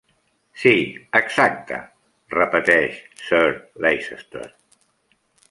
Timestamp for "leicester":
3.87-4.45